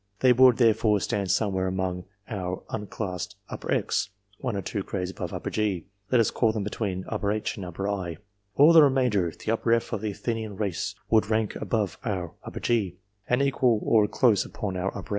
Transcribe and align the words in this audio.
They 0.21 0.33
would, 0.33 0.57
therefore, 0.57 0.99
stand 0.99 1.29
somewhere 1.29 1.67
among 1.67 2.05
our 2.27 2.63
unclassed 2.71 3.35
X, 3.51 4.09
one 4.39 4.55
or 4.55 4.63
two 4.63 4.81
grades 4.81 5.11
above 5.11 5.45
G 5.51 5.85
let 6.11 6.19
us 6.19 6.31
call 6.31 6.51
them 6.51 6.63
between 6.63 7.05
H 7.11 7.55
and 7.57 7.65
I. 7.67 8.17
All 8.55 8.73
the 8.73 8.81
remainder 8.81 9.29
the 9.29 9.51
F 9.69 9.93
of 9.93 10.01
the 10.01 10.09
Athenian 10.09 10.57
race 10.57 10.95
would 11.11 11.29
rank 11.29 11.55
above 11.55 11.99
our 12.03 12.33
G, 12.61 12.95
and 13.29 13.43
equal 13.43 13.79
to 13.79 13.85
or 13.85 14.07
close 14.07 14.43
upon 14.43 14.75
our 14.75 14.91
H. 14.97 15.05